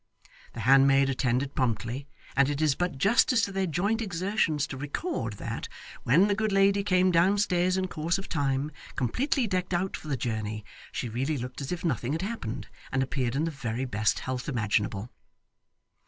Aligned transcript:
The 0.53 0.61
handmaid 0.61 1.11
attended 1.11 1.53
promptly, 1.53 2.07
and 2.35 2.49
it 2.49 2.59
is 2.59 2.73
but 2.73 2.97
justice 2.97 3.43
to 3.43 3.51
their 3.51 3.67
joint 3.67 4.01
exertions 4.01 4.65
to 4.65 4.75
record 4.75 5.33
that, 5.33 5.69
when 6.05 6.27
the 6.27 6.33
good 6.33 6.51
lady 6.51 6.81
came 6.83 7.11
downstairs 7.11 7.77
in 7.77 7.87
course 7.87 8.17
of 8.17 8.27
time, 8.27 8.71
completely 8.95 9.45
decked 9.45 9.75
out 9.75 9.95
for 9.95 10.07
the 10.07 10.17
journey, 10.17 10.65
she 10.91 11.07
really 11.07 11.37
looked 11.37 11.61
as 11.61 11.71
if 11.71 11.85
nothing 11.85 12.13
had 12.13 12.23
happened, 12.23 12.67
and 12.91 13.03
appeared 13.03 13.35
in 13.35 13.43
the 13.43 13.51
very 13.51 13.85
best 13.85 14.21
health 14.21 14.49
imaginable. 14.49 15.11